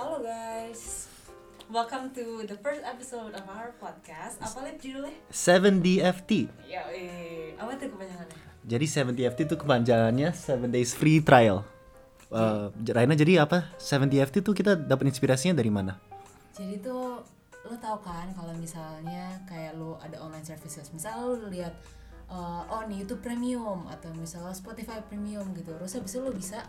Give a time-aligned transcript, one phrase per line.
[0.00, 1.12] Halo guys,
[1.68, 4.40] welcome to the first episode of our podcast.
[4.40, 5.12] Apa lip judulnya?
[5.28, 6.48] 7DFT.
[6.64, 8.40] Ya, eh, apa tuh kepanjangannya?
[8.64, 11.68] Jadi 7DFT itu kepanjangannya 7 Days Free Trial.
[12.32, 13.76] Uh, Raina jadi apa?
[13.76, 16.00] 7DFT itu kita dapat inspirasinya dari mana?
[16.56, 17.20] Jadi tuh
[17.68, 21.76] lo tau kan kalau misalnya kayak lo ada online services, misalnya lo lihat
[22.32, 26.64] uh, oh nih YouTube Premium atau misalnya Spotify Premium gitu, terus habis itu lo bisa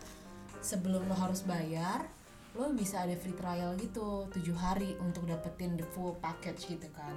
[0.60, 2.12] sebelum lo harus bayar,
[2.58, 7.16] lo bisa ada free trial gitu tujuh hari untuk dapetin the full package gitu kan,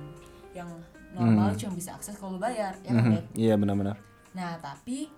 [0.55, 0.71] yang
[1.15, 3.03] normal cuma bisa akses kalau lo bayar, ya kan?
[3.03, 3.27] Mhm, Beb?
[3.35, 3.97] Iya benar-benar.
[4.35, 5.11] Nah, tapi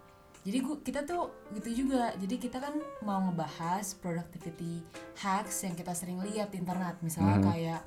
[0.46, 2.14] jadi gua, kita tuh gitu juga.
[2.14, 4.78] Jadi kita kan mau ngebahas productivity
[5.18, 7.02] hacks yang kita sering lihat di internet.
[7.02, 7.82] Misalnya kayak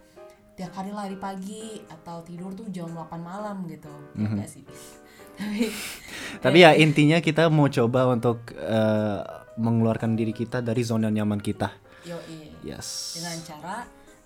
[0.60, 3.88] tiap hari lari pagi atau tidur tuh jam 8 malam gitu.
[4.20, 4.68] Ya enggak sih.
[5.40, 5.72] tapi
[6.44, 9.24] Tapi ya intinya kita mau coba untuk uh,
[9.56, 11.72] mengeluarkan diri kita dari zona nyaman kita.
[12.02, 13.18] Yoi Yes.
[13.18, 13.78] dengan cara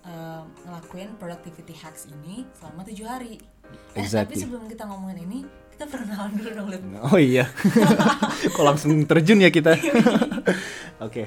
[0.02, 3.40] eh, ngelakuin productivity hacks ini selama tujuh hari.
[3.94, 4.36] Eh, Exactly.
[4.36, 5.38] tapi sebelum kita ngomongin ini,
[5.70, 6.82] kita perkenalan dulu dong, Lip.
[7.02, 7.48] Oh iya.
[8.54, 9.72] Kok langsung terjun ya kita?
[11.06, 11.24] Oke.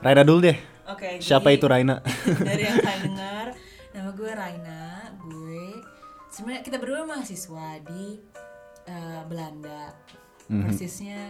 [0.00, 0.56] Raina dulu deh.
[0.86, 1.16] Oke.
[1.18, 2.00] Siapa jadi- itu Raina?
[2.48, 3.46] dari yang kalian dengar
[3.90, 4.82] nama gue Raina
[5.18, 5.68] gue
[6.28, 8.18] sebenarnya kita berdua mahasiswa di
[8.84, 9.92] eh, Belanda
[10.44, 10.60] Mhm.
[10.62, 11.20] persisnya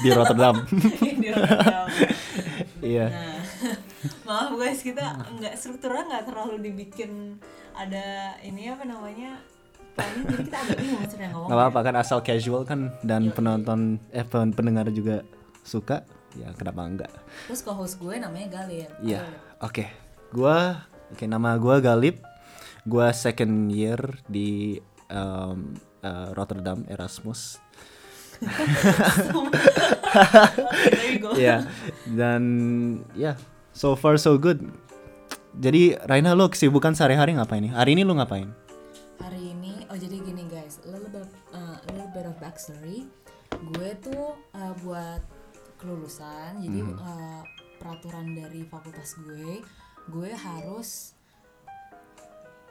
[0.00, 0.66] Di Rotterdam.
[1.14, 1.86] di Rotterdam
[2.80, 3.06] Iya.
[3.12, 3.36] nah
[4.28, 5.04] maaf guys kita
[5.36, 7.36] nggak strukturnya nggak terlalu dibikin
[7.76, 9.36] ada ini apa namanya
[9.92, 14.00] planning jadi kita agak bingung sebenarnya ngomong Gak apa-apa kan asal casual kan dan penonton
[14.10, 15.20] eh pen- pendengar juga
[15.60, 16.02] suka
[16.38, 17.12] ya kenapa enggak
[17.46, 18.86] terus co-host gue namanya Galil.
[19.02, 19.26] Iya
[19.58, 19.84] oke.
[20.30, 22.22] Gua oke nama gua Galip.
[22.86, 24.78] Gua second year di
[25.10, 27.58] um, uh, Rotterdam Erasmus.
[30.10, 31.30] There you go.
[31.34, 31.66] Iya
[32.14, 32.42] dan
[33.14, 33.36] ya
[33.74, 34.62] so far so good.
[35.58, 37.74] Jadi Raina lo kesibukan sehari-hari ngapain nih?
[37.74, 38.46] Hari ini lo ngapain?
[39.18, 40.78] Hari ini oh jadi gini guys.
[40.86, 43.10] A little bit uh, a little bit of backstory.
[43.74, 45.20] Gue tuh uh, buat
[45.80, 47.40] kelulusan jadi uh,
[47.80, 49.64] peraturan dari fakultas gue
[50.12, 51.16] gue harus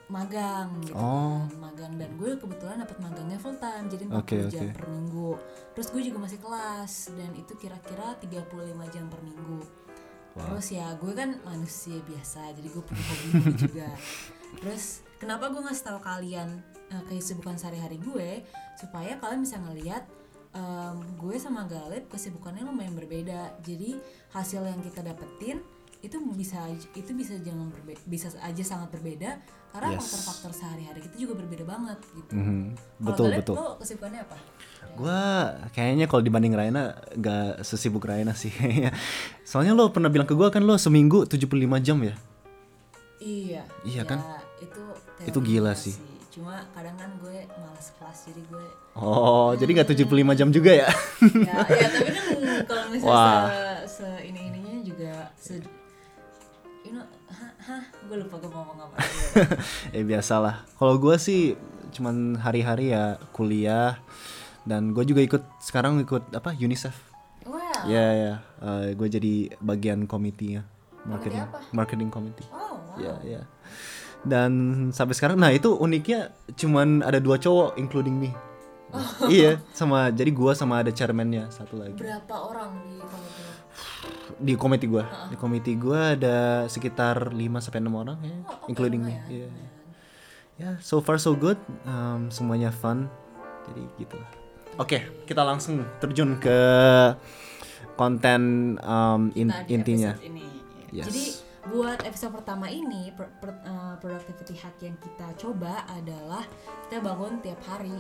[0.10, 1.46] magang gitu Oh.
[1.46, 1.94] kan magang.
[1.96, 5.30] Dan gue kebetulan dapat magangnya full time jadi 40 Oke, jam per minggu.
[5.74, 8.50] Terus gue juga masih kelas dan itu kira-kira 35
[8.90, 9.62] jam per minggu.
[10.30, 13.90] Terus ya gue kan manusia biasa jadi gue punya hobi juga.
[14.62, 16.50] Terus kenapa gue ngasih tahu kalian
[16.90, 18.42] uh, kesibukan sehari-hari gue?
[18.76, 20.08] Supaya kalian bisa ngelihat
[20.50, 23.62] em, gue sama Galip kesibukannya lumayan berbeda.
[23.62, 24.00] Jadi
[24.32, 25.60] hasil yang kita dapetin
[26.00, 29.36] itu bisa itu bisa jangan berbe- bisa aja sangat berbeda
[29.70, 30.02] karena Yes.
[30.02, 32.34] faktor-faktor sehari-hari kita juga berbeda banget gitu.
[32.34, 34.38] Mhm, Kalau betul Galip, betul lo kesibukannya apa?
[34.96, 35.22] Gua
[35.70, 36.84] kayaknya kalau dibanding Raina
[37.14, 38.96] gak sesibuk Raina sih kayaknya.
[39.50, 41.46] Soalnya lo pernah bilang ke gua kan lo seminggu 75
[41.80, 42.16] jam ya?
[43.20, 43.62] Iya.
[43.84, 44.20] Iya ya, kan?
[44.58, 44.84] Itu
[45.22, 45.94] Itu gila sih.
[46.30, 50.88] Cuma kadang kan gue malas kelas jadi gue Oh, jadi gak 75 jam juga ya?
[51.20, 52.26] ya, ya tapi kan
[52.64, 53.44] kalau misalnya Wah.
[53.84, 55.60] se, se ini ininya juga se
[57.70, 58.98] hah, gue lupa gue mau ngomong apa
[59.94, 60.66] eh biasalah.
[60.74, 61.54] Kalau gua sih
[61.90, 64.02] cuman hari-hari ya kuliah
[64.66, 66.98] dan gue juga ikut sekarang ikut apa UNICEF.
[67.46, 68.34] wow Ya ya,
[68.92, 70.66] gue jadi bagian komitinya
[71.06, 71.58] marketing apa?
[71.72, 72.48] marketing committee.
[72.50, 73.42] oh wow Ya ya.
[74.20, 74.52] Dan
[74.92, 78.32] sampai sekarang, nah itu uniknya cuman ada dua cowok including me.
[79.30, 81.94] iya, sama jadi gua sama ada chairmannya satu lagi.
[81.96, 83.49] berapa orang di komite
[84.36, 89.02] Di komite gua, di komite gua ada sekitar 5 sampai 6 orang ya, Oh, including
[89.02, 89.16] me.
[89.28, 89.48] Iya.
[90.56, 91.56] Ya, so far so good.
[91.84, 93.08] Um, semuanya fun.
[93.66, 94.20] Jadi gitu.
[94.76, 96.60] Oke, kita langsung terjun ke
[97.96, 98.42] konten
[98.80, 100.16] um, in- intinya.
[100.22, 100.48] ini
[100.90, 101.06] Yes.
[101.06, 101.24] jadi
[101.70, 106.42] buat episode pertama ini per- per- eh, productivity hack yang kita coba adalah
[106.88, 107.94] kita bangun tiap hari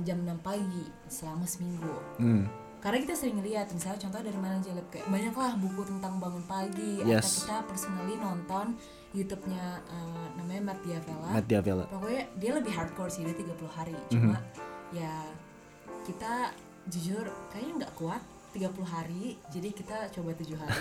[0.00, 2.48] jam 6 pagi selama seminggu Hmm.
[2.82, 6.42] Karena kita sering lihat misalnya contoh dari mana Lip, kayak banyak lah buku tentang bangun
[6.44, 7.46] pagi atau Yes.
[7.46, 8.74] kita personally nonton
[9.12, 11.84] YouTube-nya eh, namanya Matt Diavela Matt Diavela.
[11.86, 14.10] pokoknya dia lebih hardcore sih dia 30 hari Mhm.
[14.10, 14.38] cuma
[14.90, 15.14] ya
[16.02, 16.50] kita
[16.84, 20.76] jujur kayaknya nggak kuat 30 hari jadi kita coba 7 hari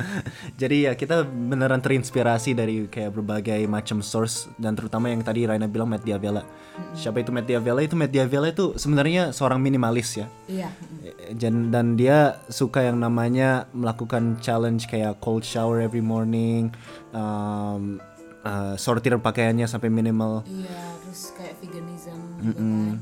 [0.60, 5.64] Jadi ya kita beneran terinspirasi dari kayak berbagai macam source dan terutama yang tadi Raina
[5.64, 6.44] bilang Matt Diavela.
[6.92, 7.80] Siapa itu Matt Diavela?
[7.80, 10.26] Itu Matt Diavela itu sebenarnya seorang minimalis ya.
[10.46, 10.68] iya
[11.02, 16.72] Eh, Dan, dan dia suka yang namanya melakukan challenge kayak cold shower every morning,
[17.12, 18.00] um,
[18.42, 20.44] uh, sortir pakaiannya sampai minimal.
[20.46, 22.96] iya terus kayak veganism juga kan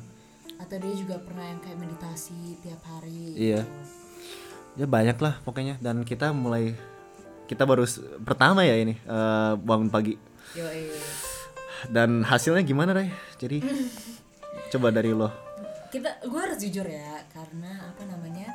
[0.54, 3.62] atau dia juga pernah yang kayak meditasi tiap hari Iya.
[3.62, 3.93] gitu.
[4.74, 6.74] Ya banyak lah pokoknya dan kita mulai
[7.46, 7.86] kita baru
[8.22, 10.18] pertama ya ini eh, bangun pagi.
[10.54, 10.66] Yo,
[11.84, 13.12] Dan hasilnya gimana, Ray?
[13.36, 13.60] Jadi
[14.72, 15.30] coba dari lo.
[15.88, 18.50] kita gue harus jujur ya karena apa namanya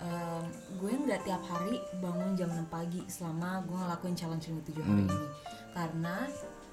[0.00, 0.40] em,
[0.80, 5.04] gue nggak tiap hari bangun jam 6 pagi selama gue ngelakuin challenge ini tujuh hari
[5.04, 5.26] ini
[5.76, 6.24] karena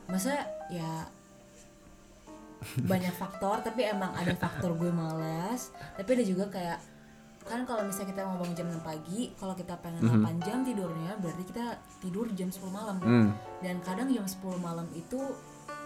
[0.07, 0.39] masa
[0.71, 1.03] ya
[2.79, 6.79] banyak faktor tapi emang ada faktor gue malas tapi ada juga kayak
[7.45, 11.13] kan kalau misalnya kita mau bangun jam 6 pagi kalau kita pengen 8 jam tidurnya
[11.15, 11.65] berarti kita
[11.99, 13.29] tidur jam 10 malam Hmm.
[13.59, 15.19] dan kadang jam 10 malam itu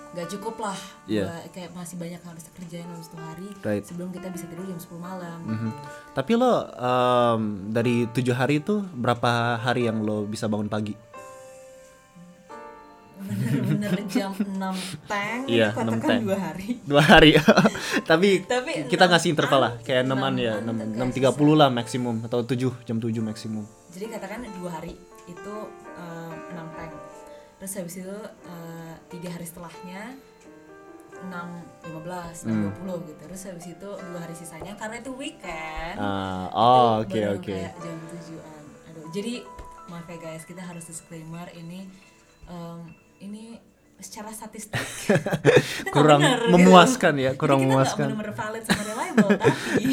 [0.10, 1.28] nggak cukup lah Iya.
[1.28, 3.84] Buat- kayak masih banyak yang harus dikerjain dalam satu hari Right.
[3.84, 5.70] sebelum kita bisa tidur jam 10 malam Mhm.
[6.16, 10.98] Tapi lo em, dari tujuh hari itu berapa hari yang lo bisa bangun pagi?
[13.20, 14.48] Bener-bener jam 6
[15.06, 17.30] teng Iya, 6 katakan dua hari Dua hari.
[18.10, 21.68] Tapi, Tapi kita ngasih interval lah, kayak enaman ya, enam an kayak tiga puluh lah
[21.68, 23.64] maksimum atau tujuh jam tujuh maksimum.
[23.90, 24.94] jadi katakan dua hari
[25.26, 25.56] itu
[25.94, 26.94] eh, 6 teng
[27.58, 30.02] terus habis itu eh, tiga hari setelahnya
[31.20, 31.28] 6
[31.92, 32.72] 15 Hmm.
[32.72, 37.20] 6 20 gitu terus habis itu dua hari sisanya karena itu weekend Ah, oh, oke
[37.36, 37.44] oke.
[37.46, 39.34] kayak jam tujuan aduh jadi
[39.86, 41.90] maaf ya guys kita harus disclaimer ini
[42.46, 42.80] em,
[43.20, 43.60] ini
[43.96, 44.80] secara statistik
[45.92, 46.56] Kurang bener, gitu.
[46.56, 47.98] memuaskan ya, kurang Jadi kita memuaskan.
[48.00, 49.86] nggak bener-bener valid sama reliable tapi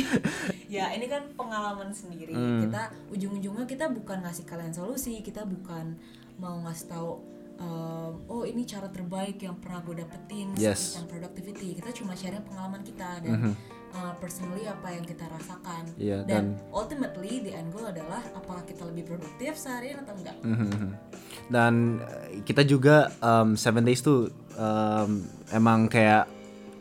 [0.69, 2.63] ya ini kan pengalaman sendiri Hmm.
[2.63, 5.99] kita ujung-ujungnya kita bukan ngasih kalian solusi kita bukan
[6.37, 7.11] mau ngasih tahu
[7.57, 10.93] em, oh ini cara terbaik yang pernah gue dapetin Yes.
[10.93, 13.57] tentang productivity kita cuma sharing pengalaman kita dan
[13.93, 16.01] uh, personally apa yang kita rasakan Mhm.
[16.01, 20.89] Iya, dan, ultimately the end goal adalah apakah kita lebih produktif seharian atau enggak Mhm.
[21.47, 26.27] Dan eh, kita juga um, seven days tuh um, emang kayak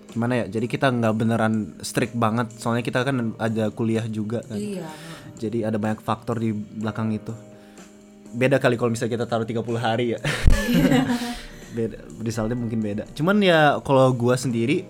[0.10, 0.46] gimana ya?
[0.48, 2.50] Jadi kita nggak beneran strict banget.
[2.56, 4.58] Soalnya kita kan ada kuliah juga kan.
[4.58, 4.88] iya
[5.36, 7.36] Jadi ada banyak faktor di belakang itu.
[8.32, 10.20] Beda kali kalau misalnya kita taruh 30 hari ya.
[11.76, 13.04] beda, resultnya mungkin beda.
[13.12, 14.88] Cuman ya kalau gua sendiri,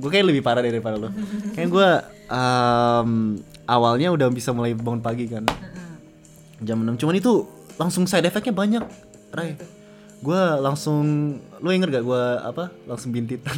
[0.00, 1.12] gue kayak lebih parah daripada lo.
[1.52, 1.88] Kayak gua
[2.32, 3.36] um,
[3.68, 5.44] awalnya udah bisa mulai bangun pagi kan.
[6.64, 6.96] Jam 6.
[7.04, 7.44] Cuman itu
[7.76, 8.84] langsung side effectnya banyak,
[9.36, 9.60] Ray.
[10.20, 12.68] Gue langsung, lo inget gak gue apa?
[12.84, 13.56] Langsung bintitan.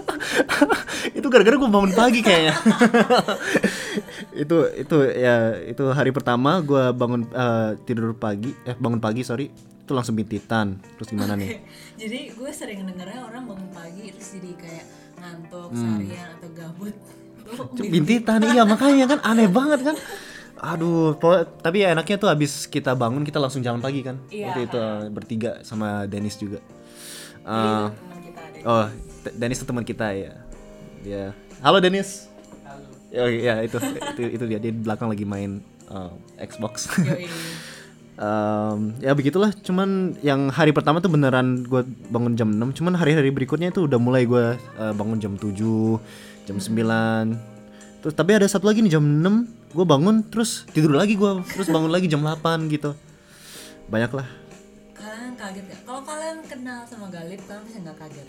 [1.18, 2.56] itu gara-gara gue bangun pagi kayaknya.
[4.42, 9.50] itu itu ya itu hari pertama gue bangun eh, tidur pagi eh bangun pagi sorry
[9.50, 11.58] itu langsung bintitan terus gimana nih
[12.00, 14.84] jadi gue sering dengernya orang bangun pagi terus jadi kayak
[15.20, 15.78] ngantuk Hmm.
[15.78, 16.94] seharian atau gabut.
[17.92, 19.96] Bintitan iya makanya kan aneh banget kan.
[20.60, 21.16] Aduh
[21.60, 24.20] tapi ya enaknya tuh abis kita bangun kita langsung jalan pagi kan.
[24.28, 24.52] Iya.
[24.52, 26.60] waktu itu eh, bertiga sama Dennis juga.
[27.40, 28.86] Teman kita oh
[29.36, 30.32] Dennis tuh teman kita ya
[31.00, 31.22] dia
[31.64, 32.28] halo Dennis.
[32.64, 33.26] Halo.
[33.28, 34.58] Ya itu itu itu dia.
[34.60, 36.12] Dia di belakang lagi main eh,
[36.44, 36.92] Xbox
[38.20, 41.80] Em, ya begitulah cuman yang hari pertama tuh beneran gue
[42.12, 45.48] bangun jam 6 cuman hari-hari berikutnya itu udah mulai gue eh, bangun jam 7
[46.44, 51.16] jam 9 terus tapi ada satu lagi nih jam 6 gue bangun terus tidur lagi
[51.16, 52.92] gue terus bangun lagi jam 8 gitu.
[53.88, 54.28] Banyak lah
[54.92, 58.26] kalian kaget ya kalau kalian kenal sama Galip kalian bisa nggak kaget?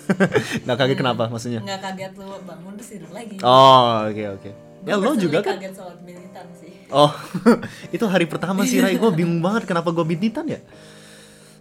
[0.64, 1.60] Nggak kaget kenapa maksudnya?
[1.60, 3.36] Nggak kaget lu bangun terus tidur lagi.
[3.44, 4.50] Oh oke oke.
[4.88, 5.60] Ya Gua lo juga kan?
[5.60, 7.12] kaget soal militan sih oh.
[7.94, 10.60] Itu hari pertama sih Rai gue bingung banget kenapa gue bintitan ya.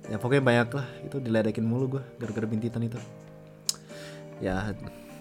[0.07, 0.88] Ya pokoknya banyak lah.
[1.03, 3.00] Itu diledekin mulu gue gara-gara bintitan itu.
[4.38, 4.74] Ya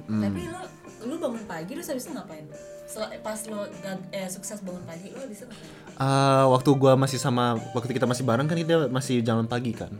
[0.06, 0.22] hmm.
[0.22, 0.60] tapi lu
[1.06, 2.44] lu bangun pagi terus habis itu ngapain?
[2.86, 5.70] Sel- pas lu gag- eh, sukses bangun pagi lu habis itu ngapain?
[5.96, 9.90] Uh, waktu gua masih sama waktu kita masih bareng kan kita masih jalan pagi kan.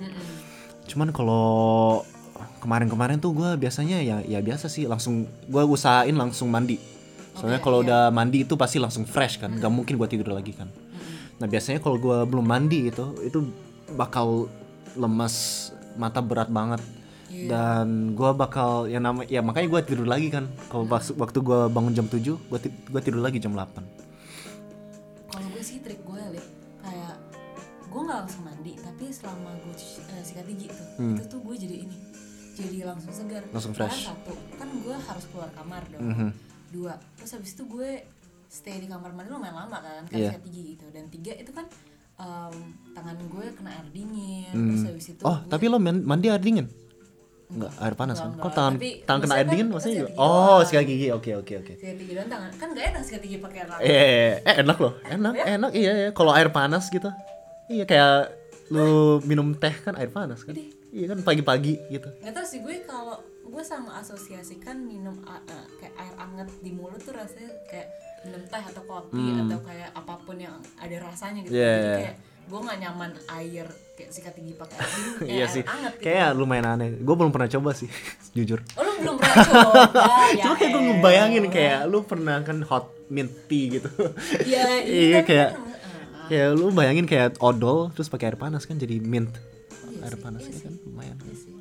[0.87, 2.03] Cuman kalau
[2.61, 6.79] kemarin-kemarin tuh gua biasanya ya ya biasa sih langsung gua usahain langsung mandi.
[7.37, 10.73] Soalnya kalau udah mandi itu pasti langsung fresh kan, nggak mungkin gua tidur lagi kan.
[11.37, 13.45] Nah biasanya kalau gua belum mandi itu itu
[13.93, 14.49] bakal
[14.95, 16.81] lemas, mata berat banget.
[17.29, 20.49] Dan gua bakal yang nama ya makanya gua tidur lagi kan.
[20.67, 23.85] Kalau waktu gua bangun jam 7, gua, ti- gua tidur lagi jam 8.
[25.29, 26.47] kalau gue sih trik gue Lip
[26.81, 27.13] kayak
[27.87, 29.75] gue nggak langsung mandi tapi selama gue
[30.09, 31.97] eh, sikat gigi tuh itu tuh gue jadi ini
[32.55, 33.53] jadi langsung segar Hmm.
[33.53, 34.01] Langsung Karena fresh.
[34.01, 34.09] Hmm.
[34.17, 36.33] satu kan gue harus keluar kamar dong
[36.69, 37.91] dua terus habis itu gue
[38.47, 41.67] stay di kamar mandi lumayan lama kan kan sikat gigi gitu dan tiga itu kan
[42.17, 42.55] em,
[42.93, 46.39] tangan gue kena air dingin terus habis itu Oh, gue- tapi lo man- mandi air
[46.39, 46.67] dingin?
[47.47, 48.27] Enggak, air panas kan?
[48.29, 48.57] Enggak, Kok enggak.
[48.57, 50.11] tangan Tapi tangan kena air maksudnya dingin kan maksudnya juga?
[50.19, 51.07] Oh, sikat gigi.
[51.09, 51.73] Oke, oke, oke.
[51.77, 53.87] sikat gigi dan tangan kan gak enak sikat gigi pakai air hangat.
[53.87, 54.93] Eh, eh enak loh.
[55.05, 55.71] Enak, enak.
[55.73, 56.09] Iya, iya.
[56.11, 57.07] Kalau air panas gitu.
[57.69, 58.15] Iya kayak
[58.69, 58.87] lu
[59.23, 60.59] minum teh kan air panas kan?
[60.97, 62.09] Iya kan pagi-pagi gitu.
[62.25, 66.99] nggak tahu sih gue kalau gue sama asosiasikan minum eh, kayak air anget di mulut
[66.99, 67.89] tuh rasanya kayak
[68.25, 71.61] minum teh atau kopi atau kayak apa pun yang ada rasanya gitu Hmm.
[71.61, 71.97] Iya, jadi iya.
[72.01, 73.67] kayak gue nggak nyaman air
[73.99, 76.05] kayak sikat gigi pakai air dingin kayak iya air sih hangat gitu.
[76.07, 77.89] kayak lumayan aneh gue belum pernah coba sih
[78.39, 79.73] jujur oh lu belum pernah coba
[80.39, 80.89] ya cuma kayak gue elah.
[80.97, 83.91] ngebayangin kayak lu pernah kan hot mint tea gitu
[84.49, 88.63] Iya, iya tapi kayak kan, ah, kayak lu bayangin kayak odol terus pakai air panas
[88.65, 89.56] kan jadi mint iya
[90.07, 91.17] air panas iya ya kan sih, lumayan.
[91.19, 91.53] iya sih.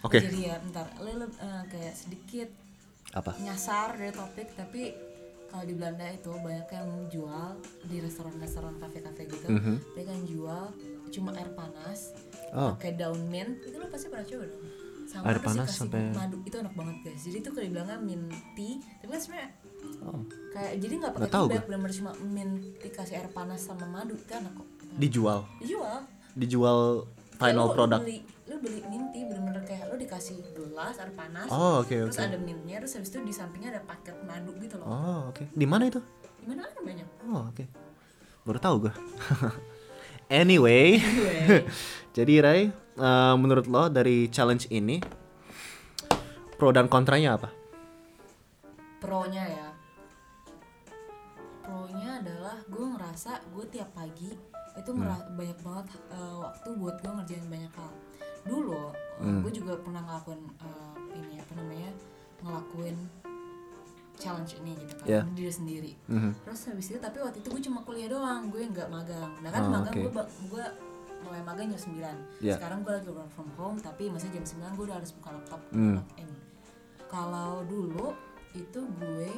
[0.00, 0.18] oke.
[0.18, 0.86] Jadi ya bentar.
[0.98, 2.48] Lu, lu, eh, kayak sedikit
[3.10, 3.32] apa?
[3.38, 4.92] nyasar dari topik tapi
[5.48, 7.48] kalau di Belanda itu banyak yang jual
[7.82, 9.48] di restoran-restoran kafe-kafe gitu.
[9.48, 9.74] Mhm.
[9.92, 10.64] mereka yang jual
[11.08, 12.12] cuma air panas
[12.50, 12.72] Oh.
[12.74, 13.60] pakai daun mint.
[13.62, 14.64] Itu lo pasti pernah coba dong?
[15.04, 16.36] Sama Air panas sampai- madu?
[16.44, 17.20] Itu enak banget guys.
[17.24, 19.50] Jadi itu kalau dibilangnya mint tea tapi kan sebenarnya
[20.02, 20.20] oh.
[20.52, 24.12] kayak jadi nggak pakai tea benar-benar cuma mint dikasih air panas sama madu.
[24.14, 24.68] Itu enak kok.
[24.98, 25.38] Dijual?
[25.58, 25.98] Dijual.
[26.34, 26.80] Dijual
[27.38, 28.02] final lu product.
[28.02, 28.18] beli,
[28.50, 32.26] lu beli mint tea bener-bener kayak lu dikasih gelas air panas oh oke terus oke.
[32.26, 34.86] ada mintnya terus habis itu di sampingnya ada paket madu gitu loh.
[34.90, 35.46] Oh oke.
[35.54, 36.02] Di mana itu?
[36.42, 37.06] Gimana ada banyak?
[37.30, 37.64] Oh oke.
[38.42, 38.92] Baru tahu gue
[40.42, 40.98] anyway.
[40.98, 41.62] Anyway,
[42.16, 42.62] jadi Ray
[42.98, 44.98] eh, menurut lo dari challenge ini
[46.58, 47.48] pro dan kontranya apa?
[48.98, 49.68] Pronya ya.
[51.62, 54.47] Pronya adalah gue ngerasa gue tiap pagi
[54.78, 57.90] itu ngera- banyak banget eh, waktu buat gue ngerjain banyak hal
[58.44, 61.90] dulu gue juga pernah ngelakuin eh, ini apa namanya
[62.38, 62.96] ngelakuin
[64.14, 65.24] challenge ini gitu kan Yeah.
[65.30, 66.30] diri sendiri Mhm.
[66.42, 69.62] terus habis itu tapi waktu itu gue cuma kuliah doang gue nggak magang nah kan
[69.62, 70.02] Oh, magang oke.
[70.04, 70.64] gue gue
[71.20, 72.56] mulai magang jam 9 Yeah.
[72.56, 75.60] sekarang gue lagi work from home tapi masih jam 9 gue udah harus buka laptop
[75.70, 75.94] Hmm.
[75.96, 76.30] log in
[77.06, 78.06] kalau dulu
[78.52, 79.30] itu gue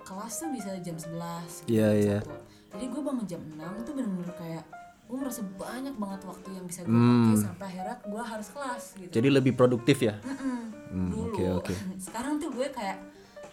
[0.00, 2.18] kelas tuh bisa jam 11 gitu, jam iya.
[2.18, 2.47] 1.
[2.70, 4.64] Jadi gue bangun jam 6 itu bener-bener kayak
[5.04, 7.24] gue merasa banyak banget waktu yang bisa gue Hmm.
[7.24, 10.60] pakai sampai akhirnya gue harus kelas gitu jadi lebih produktif ya Mm-mm.
[10.88, 11.74] Hmm, dulu oke, oke.
[12.06, 12.98] sekarang tuh gue kayak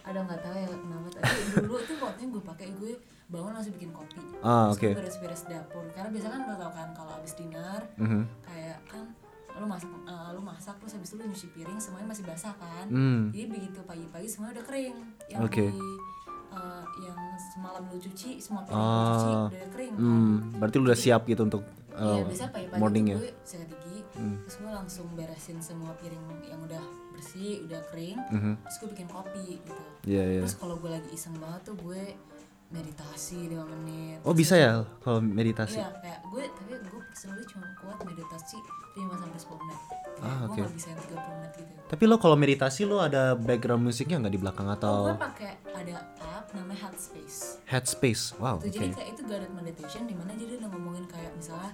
[0.02, 2.92] ada nggak tahu ya kenapa tapi dulu tuh waktu gue pakai gue
[3.26, 4.86] bangun langsung bikin kopi Ah, Terus oke.
[4.86, 8.22] gue beres-beres dapur karena biasanya kan lo tau kan kalau abis dinner Mhm.
[8.40, 9.04] kayak kan
[9.56, 12.86] lu masak eh, lu masak terus habis itu lu nyuci piring semuanya masih basah kan
[12.86, 13.32] Hmm.
[13.32, 14.96] jadi begitu pagi-pagi semuanya udah kering
[15.26, 15.64] yang Oke.
[15.66, 15.80] di
[16.56, 19.46] eh, yang semalam lu cuci semua piring lu cuci Ah.
[19.46, 23.04] udah kering kan Hmm, berarti lu udah siap gitu untuk Iya, uh, biasa pagi-pagi morning
[23.06, 23.32] tuh ya.
[23.42, 24.36] sikat gigi, Hmm.
[24.38, 28.52] terus gue langsung beresin semua piring yang udah bersih, udah kering, Mhm.
[28.60, 29.72] terus gue bikin kopi gitu.
[30.06, 30.40] Iya, iya.
[30.42, 32.02] Terus kalau gue lagi iseng banget tuh gue
[32.68, 34.18] meditasi 5 menit.
[34.22, 35.78] Oh bisa ya kalau meditasi?
[35.78, 38.58] Iya, kayak gue tapi gue personally cuma kuat meditasi
[38.92, 39.80] 5 sampai 10 menit.
[39.86, 40.60] Kayak Ah, gue oke.
[40.60, 41.72] gak bisa yang 30 menit gitu.
[41.86, 45.50] Tapi lo kalau meditasi lo ada background musiknya nggak di belakang Oh, atau gue pakai
[45.72, 47.38] ada app namanya Headspace.
[47.64, 48.22] headspace?
[48.36, 48.74] Wow, Itu oke.
[48.74, 51.70] jadi kayak itu guided meditation di mana jadi udah ngomongin kayak misalnya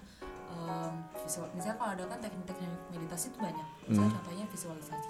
[0.52, 3.66] um, visual, misalnya kalau ada kan teknik-teknik meditasi itu banyak.
[3.86, 4.16] Misalnya Hmm.
[4.20, 5.08] contohnya visualisasi.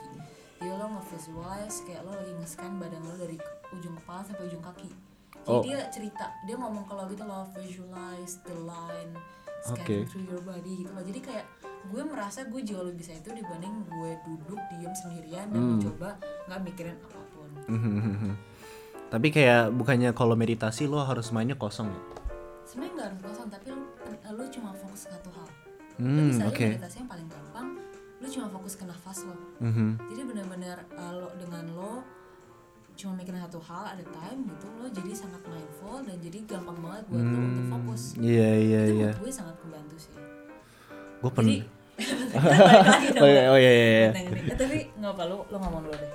[0.54, 3.34] Jadi lo nge-visualize kayak lo lagi nge-scan badan lo dari
[3.74, 4.90] ujung kepala sampai ujung kaki.
[5.42, 5.60] Jadi Oh.
[5.60, 9.12] dia cerita, dia ngomong kalau gitu lo visualize the line
[9.60, 10.08] scanning Oke.
[10.08, 11.02] through your body gitu loh.
[11.02, 11.44] Jadi kayak
[11.84, 15.70] gue merasa gue jauh lebih bisa itu dibanding gue duduk diem sendirian dan Hmm.
[15.76, 16.14] mencoba
[16.46, 17.50] nggak mikirin apa pun.
[19.08, 22.02] Tapi kayak bukannya kalau meditasi lo harus mainnya kosong ya?
[22.62, 23.82] sebenarnya nggak harus kosong tapi lu,
[24.32, 25.48] lu cuma fokus ke satu hal
[25.94, 26.56] Hmm, oke.
[26.64, 27.68] meditasi yang paling gampang
[28.16, 29.88] lu cuma fokus ke nafas lo Mhm.
[30.08, 31.92] jadi benar-benar uh, lo dengan lo
[33.02, 37.04] cuma mikirin satu hal ada time gitu lo jadi sangat mindful dan jadi gampang banget
[37.10, 39.10] buat lo untuk fokus Iya iya itu iya.
[39.18, 40.14] gue sangat membantu sih
[41.18, 41.54] Gue jadi pernah.
[43.22, 43.86] Oh iya oh iya iya.
[43.90, 44.10] iya.
[44.46, 46.12] Eh, tapi nggak apa lu lo ngomong dulu deh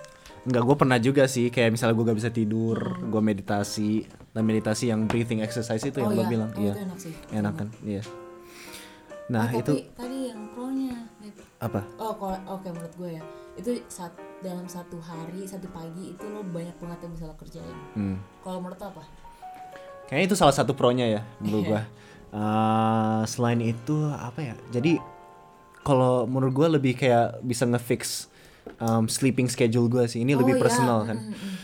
[0.47, 3.11] Enggak, gue pernah juga sih kayak misalnya gue gak bisa tidur, Hmm.
[3.11, 6.71] gue meditasi dan meditasi yang breathing exercise itu yang oh lo iya bilang, oh, iya
[6.71, 8.01] itu enak sih enak kan, iya.
[9.27, 10.95] Nah Oh, itu tapi tadi yang pro nya
[11.59, 11.83] apa?
[11.99, 12.15] Oh,
[12.47, 13.23] oke menurut gue ya
[13.59, 17.77] itu saat dalam satu hari satu pagi itu lo banyak banget yang bisa lo kerjain.
[17.97, 18.17] Hmm.
[18.45, 19.03] Kalau menurut lo apa?
[20.07, 21.83] Kayaknya itu salah satu pro-nya ya menurut gua.
[22.27, 24.55] Eh, selain itu apa ya?
[24.67, 24.99] Jadi
[25.87, 28.27] kalau menurut gua lebih kayak bisa ngefix
[28.83, 30.27] um, sleeping schedule gua sih.
[30.27, 30.63] Ini lebih Oh, iya.
[30.67, 31.17] personal kan.
[31.23, 31.55] Mm, mm, mm.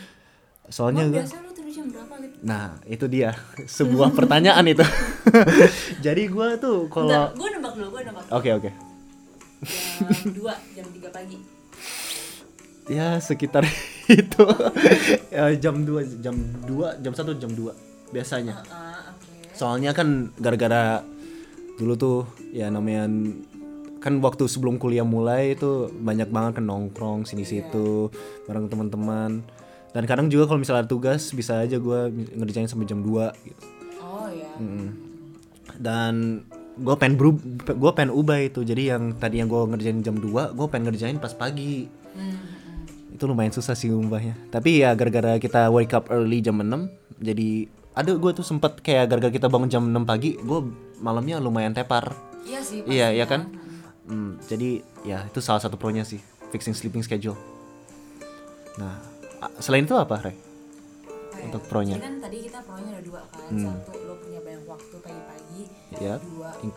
[0.72, 2.32] Soalnya berapa Lip?
[2.42, 3.36] Nah, itu dia.
[3.77, 4.84] Sebuah pertanyaan itu.
[6.06, 8.25] Jadi gua tuh kalau gue nembak dulu, gue nembak.
[8.32, 8.70] Oke, oke.
[10.03, 11.38] Jam 2, jam 3 pagi.
[12.92, 13.63] Ya, sekitar
[14.12, 14.46] itu.
[15.32, 16.36] ya, jam 2, jam
[16.68, 18.62] 2, jam 1, jam 2 biasanya.
[18.68, 19.56] Ah, oke.
[19.56, 21.02] Soalnya kan gara-gara
[21.80, 22.20] dulu tuh
[22.54, 23.10] ya namanya
[23.98, 28.12] kan waktu sebelum kuliah mulai itu banyak banget kan nongkrong sini situ
[28.46, 29.42] bareng teman-teman
[29.96, 32.00] dan kadang juga kalau misalnya ada tugas bisa aja gue
[32.38, 33.63] ngerjain sampai jam 2 gitu.
[34.04, 34.52] Oh ya.
[34.62, 34.90] Mm.
[35.82, 40.18] dan gue pengen berub gue pengen ubah itu jadi yang tadi yang gue ngerjain jam
[40.18, 41.86] 2 gue pengen ngerjain pas pagi
[42.18, 42.62] hmm.
[43.24, 46.68] Itu lumayan susah sih ubahnya tapi ya gara-gara kita wake up early jam 6
[47.24, 50.60] jadi ada gue tuh sempet kayak gara-gara kita bangun jam 6 pagi gue
[51.00, 52.12] malamnya lumayan tepar
[52.44, 53.48] iya sih iya iya kan
[54.03, 56.20] Hmm, jadi ya itu salah satu pro-nya sih
[56.51, 57.39] fixing sleeping schedule
[58.75, 59.00] nah
[59.63, 60.36] selain itu apa Rey?
[60.36, 61.48] Ya?
[61.48, 61.96] untuk pro-nya.
[61.96, 63.48] Jadi kan tadi kita pro-nya ada dua kan.
[63.48, 63.63] Hmm.
[63.63, 65.62] Satu lo punya banyak waktu pagi-pagi.
[66.00, 66.72] ya Dua em,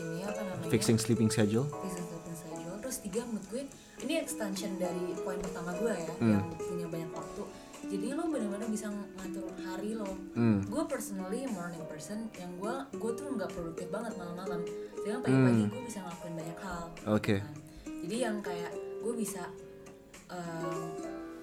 [0.00, 0.70] ini apa namanya?
[0.72, 2.76] fixing sleeping schedule Fixing sleeping schedule.
[2.84, 3.62] Terus tiga menurut gue
[4.04, 6.30] ini extension dari poin pertama gue ya Hmm.
[6.30, 7.42] yang punya banyak waktu.
[7.84, 10.08] Jadi lo benar-benar bisa ngatur hari lo.
[10.32, 10.60] Hmm.
[10.62, 14.60] Gue personally morning person yang gue gue tuh nggak produktif banget malam-malam.
[14.94, 15.70] Sedangkan pagi-pagi Hmm.
[15.70, 16.82] gue bisa ngelakuin banyak hal.
[17.06, 17.54] oke Kan.
[18.02, 19.42] Jadi yang kayak gue bisa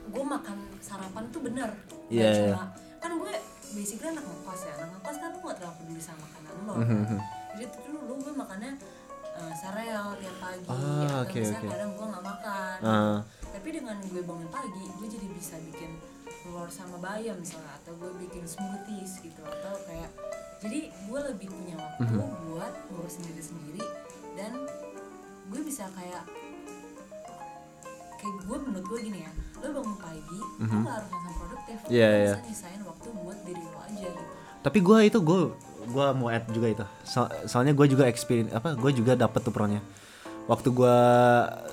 [0.03, 1.69] gue makan sarapan tuh bener
[2.09, 2.33] Iya, iya.
[2.49, 2.63] cuma
[2.97, 3.33] kan gue
[3.71, 6.87] basically anak ngekos ya anak ngekos kan tuh gak terlalu peduli sama makanan lo kan.
[6.91, 7.19] mhm.
[7.51, 8.71] jadi tuh dulu gue makannya
[9.41, 11.69] uh, sereal tiap pagi Ah, atau oke, misalnya oke.
[11.69, 13.17] kadang gue nggak makan Ah.
[13.43, 15.91] tapi dengan gue bangun pagi gue jadi bisa bikin
[16.41, 20.09] telur sama bayam misalnya atau gue bikin smoothies gitu atau kayak
[20.59, 22.17] jadi gue lebih punya waktu Mhm.
[22.47, 23.83] buat ngurus sendiri sendiri
[24.35, 24.51] dan
[25.47, 26.23] gue bisa kayak
[28.15, 31.87] kayak gue menurut gue gini ya lo bangun pagi lo gak harus langsung produktif lo
[31.87, 31.91] Mhm.
[31.91, 34.23] Iya, bisa nyisain waktu buat diri lo aja gitu
[34.61, 35.41] tapi gue itu gue
[35.85, 36.85] gue mau add juga itu.
[37.03, 39.81] So- soalnya gue juga experience apa gue juga dapet tuh pro-nya.
[40.49, 40.97] Waktu gue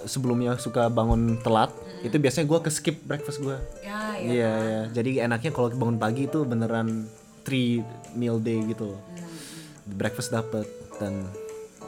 [0.05, 4.83] sebelumnya suka bangun telat itu biasanya gue ke skip breakfast gue ya ya iya iya.
[4.95, 7.11] jadi enaknya kalau bangun pagi itu beneran
[7.43, 7.83] three
[8.15, 9.00] meal day gitu loh.
[9.03, 10.69] Hmm, breakfast dapet
[11.03, 11.27] dan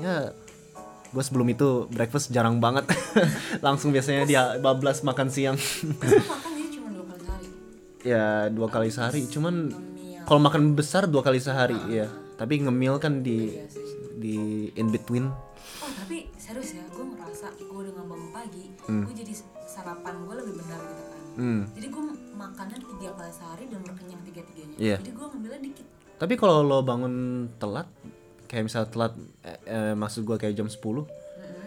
[0.03, 0.35] ya
[1.11, 2.87] gue sebelum itu breakfast jarang banget.
[3.67, 5.59] Langsung biasanya dia bablas makan siang.
[5.59, 7.47] Makan jadi cuma dua kali sehari?
[8.11, 9.23] Ya dua kali sehari.
[9.29, 9.90] Cuman Ngemil.
[10.31, 12.07] Kalau makan besar dua kali sehari ya
[12.39, 13.67] tapi ngemil kan di Iya
[14.21, 14.37] di
[14.77, 15.33] in between.
[15.81, 19.33] Oh tapi serius ya gue ngerasa gue dengan bangun pagi gue jadi
[19.65, 21.21] sarapan gue lebih benar gitu kan.
[21.35, 21.63] Hmm.
[21.73, 22.03] jadi gue
[22.37, 24.97] makannya tiga kali sehari dan berkenyang tiga tiganya Iya.
[25.01, 25.87] jadi gue ngambilnya dikit.
[26.21, 27.15] Tapi kalau lo bangun
[27.57, 27.89] telat
[28.45, 30.79] kayak misal telat eh, eh, maksud gue kayak jam 10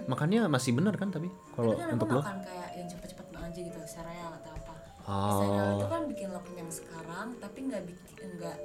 [0.05, 2.21] makannya masih bener kan tapi kalau kan untuk lo?
[2.21, 4.73] makan kayak yang cepet-cepet aja gitu sereal atau apa.
[5.03, 5.39] Oh.
[5.41, 8.12] sereal itu kan bikin lo kenyang sekarang tapi nggak bikin
[8.43, 8.57] nggak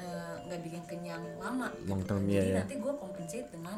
[0.00, 1.88] eh, nggak bikin kenyang lama gitu.
[1.92, 2.60] Long term, iya, jadi iya.
[2.64, 3.76] nanti gue compensate dengan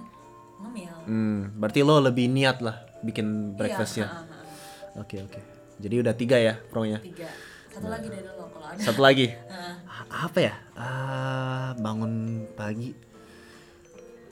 [0.63, 0.95] ngemil.
[1.11, 5.03] Hmm, berarti lo lebih niat lah bikin breakfast iya, ya ha, ha.
[5.03, 5.41] oke oke.
[5.83, 7.03] Jadi udah tiga ya pro-nya?
[7.03, 7.27] Tiga.
[7.75, 8.79] Satu lagi dari lo kalau ada.
[8.79, 9.27] Satu lagi?
[10.27, 10.55] Apa ya?
[10.79, 12.95] Ah, bangun pagi.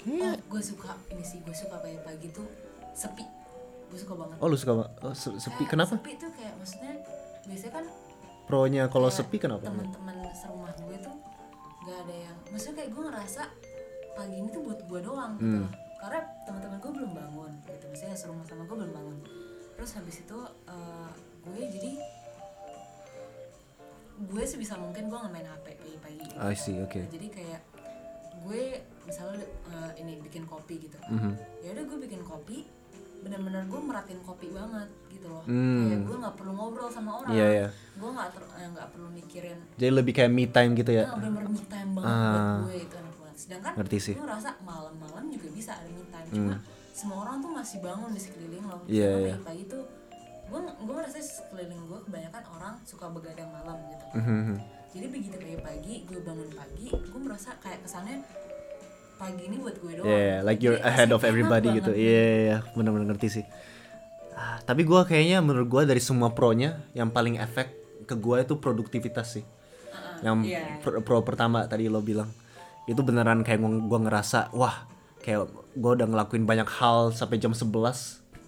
[0.07, 2.47] Oh gue suka ini sih gue suka pagi-pagi tuh
[2.95, 3.25] sepi.
[3.91, 4.37] Gue suka banget.
[4.39, 5.95] Oh lu suka oh, se- sepi Kayak kenapa?
[5.99, 6.93] sepi tuh kayak maksudnya
[7.45, 7.85] biasanya kan
[8.51, 8.83] pro-nya.
[8.87, 9.65] Kalau kayak sepi kenapa?
[9.65, 11.15] teman-teman serumah gue tuh
[11.81, 13.43] gak ada yang maksudnya kayak gue ngerasa
[14.13, 15.71] pagi ini tuh buat gue doang gitu Hmm.
[15.97, 17.85] karena teman-teman gue belum bangun gitu.
[17.89, 19.17] Misalnya serumah sama gue belum bangun.
[19.75, 21.11] Terus habis itu eh,
[21.41, 21.91] gue jadi
[24.21, 26.37] gue sebisa mungkin gue nggak main hp pagi-pagi gitu.
[26.37, 27.61] I see oke jadi kayak
[28.41, 28.63] gue
[29.03, 30.97] misalnya eh, ini bikin kopi gitu.
[30.99, 31.33] Kan Mhm.
[31.63, 32.69] ya udah gue bikin kopi
[33.21, 35.87] bener-bener gue meratin kopi banget gitu loh Hmm.
[35.87, 37.67] kayak gue nggak perlu ngobrol sama orang Iya, iya.
[37.95, 41.49] gue nggak eh, nggak perlu mikirin jadi lebih kayak me time gitu ya nah, bener-bener
[41.49, 42.31] me time banget Ah.
[42.31, 44.13] buat gue itu enak banget sedangkan Ngerti sih.
[44.13, 44.19] Hmm.
[44.19, 46.55] gue ngerasa malam-malam juga bisa ada me time cuma
[46.91, 49.35] semua orang tuh masih bangun di sekeliling lo Iya, Sedangkan iya.
[49.35, 49.83] pagi-pagi tuh
[50.43, 54.55] gue gue ngerasa sekeliling gue kebanyakan orang suka begadang malam gitu Mhm.
[54.91, 58.19] jadi begitu pagi-pagi gue bangun pagi gue merasa kayak kesannya
[59.21, 61.93] pagi ini buat gue doang Yeah, like you're ahead of everybody gitu.
[61.93, 63.45] Iya, yeah, yeah, bener-bener ngerti sih.
[64.33, 67.69] Ah, tapi gua kayaknya menurut gua dari semua pro-nya yang paling efek
[68.09, 69.45] ke gua itu produktivitas sih.
[70.21, 70.77] yang iya.
[70.85, 72.29] pro, pro pertama tadi lo bilang
[72.85, 74.85] itu beneran kayak gua, gua ngerasa wah
[75.21, 77.73] kayak gua udah ngelakuin banyak hal sampai jam 11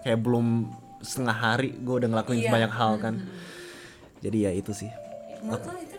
[0.05, 0.69] kayak belum
[1.01, 2.53] setengah hari gua udah ngelakuin Iya.
[2.53, 3.15] banyak hal kan.
[4.21, 4.89] Jadi ya itu sih.
[5.43, 5.92] menurut lo itu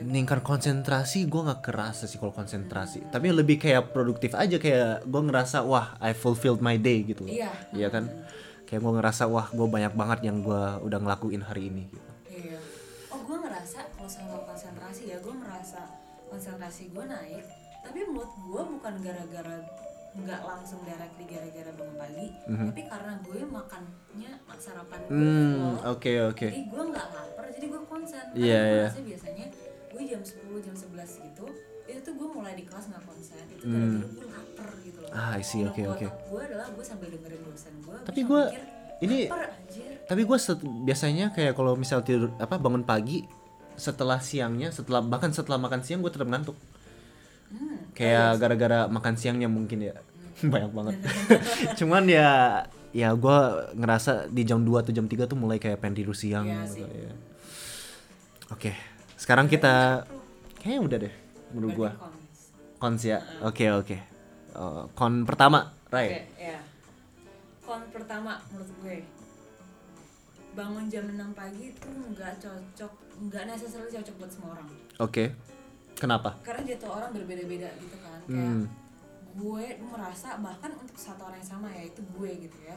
[0.00, 5.22] meningkat konsentrasi gue nggak kerasa sih kalau konsentrasi tapi lebih kayak produktif aja kayak gue
[5.22, 7.50] ngerasa wah I fulfilled my day gitu loh Iya.
[7.70, 8.10] iya kan
[8.64, 12.58] kayak gue ngerasa wah gue banyak banget yang gue udah ngelakuin hari ini gitu Iya.
[13.10, 15.86] Oh gue ngerasa kalau soal konsentrasi ya gue merasa
[16.26, 17.44] konsentrasi gue naik.
[17.84, 19.56] Tapi menurut gue bukan gara-gara
[20.14, 25.54] nggak langsung directly gara-gara bangun pagi, tapi karena gue makannya sarapan gue hmm
[25.84, 28.24] oke oke Jadi gue nggak lapar, jadi gue konsen.
[28.30, 28.88] Karena Iya, gue iya.
[29.04, 29.46] biasanya
[29.94, 30.90] gue jam 10 jam 11
[31.22, 31.46] gitu,
[31.84, 33.44] itu tuh gue mulai di kelas nggak konsen.
[33.48, 34.02] Itu Hmm.
[34.02, 35.10] gara-gara gue lapar gitu loh.
[35.10, 36.06] Ah, I see, Kalau oke, oke.
[36.26, 37.96] Gue adalah gue sambil dengerin dosen gue.
[38.02, 38.60] Tapi mikir,
[39.00, 39.50] ini- lapar
[40.04, 40.38] tapi gue
[40.82, 43.24] biasanya kayak kalau misal tidur apa bangun pagi
[43.74, 46.52] setelah siangnya setelah bahkan setelah makan siang gue tetap ngantuk
[47.46, 47.88] Hmm.
[47.92, 49.96] kayak gara-gara makan siangnya mungkin ya
[50.44, 50.94] banyak banget
[51.78, 52.28] cuman ya
[52.90, 53.38] ya gue
[53.72, 56.74] ngerasa di jam 2 atau jam 3 tuh mulai kayak pengen tidur siang Iya gitu,
[56.74, 56.84] sih.
[56.84, 57.14] ya.
[58.50, 58.72] oke
[59.24, 60.04] sekarang kita
[60.60, 61.14] Kayaknya udah deh
[61.50, 61.90] menurut gua.
[62.76, 63.00] Cons.
[63.02, 63.24] Ya.
[63.40, 63.96] Oke oke.
[64.92, 66.28] Kon pertama, Oke, Ray.
[66.36, 66.60] ya.
[67.60, 68.96] Kon pertama menurut gue
[70.52, 72.92] bangun jam 6 pagi itu nggak cocok,
[73.26, 74.68] nggak necessarily cocok buat semua orang.
[74.98, 75.32] Oke.
[75.94, 76.36] Kenapa?
[76.40, 78.20] Karena jatuh orang berbeda-beda gitu kan.
[78.24, 78.64] Kayak Hmm.
[79.34, 82.76] gue merasa bahkan untuk satu orang yang sama yaitu gue gitu ya.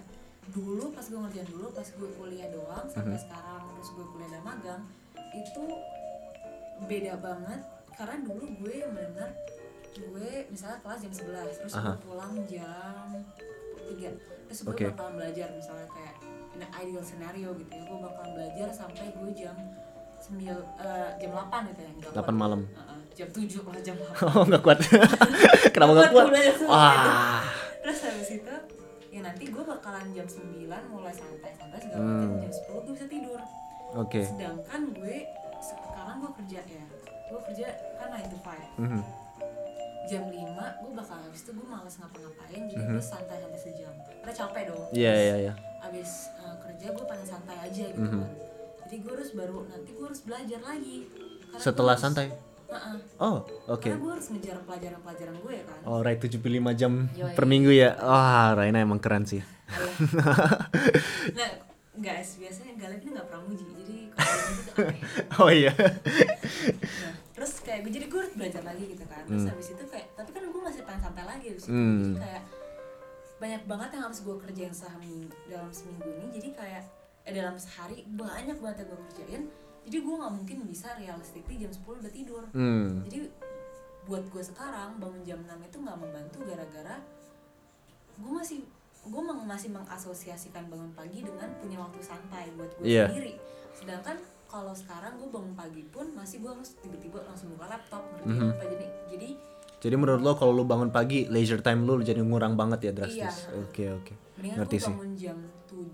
[0.49, 3.23] Dulu pas gue ngerjain dulu, pas gue kuliah doang sampai Mhm.
[3.23, 4.81] sekarang terus gue kuliah dan magang
[5.29, 5.63] itu
[6.83, 7.61] beda banget
[7.91, 9.31] karena dulu gue benar-benar
[9.93, 11.83] gue misalnya kelas jam 11 terus Aha.
[11.87, 13.07] gue pulang jam
[13.81, 13.97] 3
[14.45, 14.85] terus gue Oke.
[14.87, 16.15] bakalan belajar misalnya kayak
[16.53, 19.57] in an ideal scenario gitu ya gue bakalan belajar sampai gue jam
[20.19, 20.53] 9 eh,
[21.17, 22.35] jam 8 gitu ya nggak 8 kuat.
[22.35, 22.61] malam.
[22.67, 24.77] Heeh, jam 7 lah jam 8 Oh nggak kuat.
[25.73, 26.27] Kenapa nggak kuat?
[26.63, 27.41] Wah.
[27.79, 28.55] terus habis itu
[29.07, 32.21] ya nanti gue bakalan jam 9 mulai santai-santai segala Hmm.
[32.29, 33.39] macam jam 10 gue bisa tidur
[33.95, 34.21] Oke.
[34.21, 35.15] sedangkan gue
[36.07, 36.83] sekarang gue kerja ya
[37.27, 37.65] gue kerja
[37.99, 39.01] kan 9 to 5 Mhm.
[40.07, 40.39] jam 5
[40.79, 42.89] gue bakal habis itu gue males ngapa-ngapain jadi Mhm.
[42.89, 45.53] gue santai-santai sejam karena capek dong Iya iya iya.
[45.83, 48.23] abis uh, kerja gue pengen santai aja gitu Mhm.
[48.23, 48.31] kan
[48.81, 50.97] jadi gue harus baru nanti gue harus belajar lagi
[51.47, 52.27] Karena Setelah harus- santai.
[52.67, 52.95] Heeh.
[53.17, 53.79] Oh oke.
[53.81, 56.39] karena gue harus ngejar pelajaran-pelajaran gue ya kan Oh, Ray 75
[56.73, 57.31] jam Yoi.
[57.33, 57.95] per minggu ya.
[57.97, 59.39] Wah, Raina emang keren sih.
[61.33, 61.49] nah
[61.97, 65.01] guys biasanya Galip ini nggak pernah muji jadi kalau aneh
[65.41, 65.73] Oh iya.
[65.73, 69.51] nah, terus kayak gue jadi gue harus belajar lagi gitu kan terus Hmm.
[69.51, 71.97] habis itu kayak tapi kan gue masih pengen santai lagi itu Hmm.
[72.03, 72.43] jadi kayak
[73.37, 76.83] banyak banget yang harus gue kerjain sehari dalam seminggu ini jadi kayak
[77.23, 79.43] eh dalam sehari banyak banget yang gue kerjain
[79.83, 83.01] jadi gue nggak mungkin bisa realistically jam 10 udah tidur Hmm.
[83.03, 83.29] jadi
[84.03, 86.95] buat gue sekarang bangun jam 6 itu nggak membantu gara-gara
[88.15, 88.65] gue masih
[89.07, 93.07] gue masih mengasosiasikan bangun pagi dengan punya waktu santai buat gue Iya.
[93.07, 93.33] sendiri
[93.73, 98.49] sedangkan kalau sekarang gue bangun pagi pun masih gue harus tiba-tiba langsung buka laptop Mhm.
[98.49, 99.29] apa jadi jadi
[99.77, 103.45] Jadi menurut lo kalau lo bangun pagi, leisure time lo jadi ngurang banget ya drastis.
[103.45, 103.61] Iya.
[103.61, 104.13] Oke oke.
[104.33, 104.89] mendingan Ngerti sih.
[104.89, 105.37] bangun jam
[105.69, 105.93] 7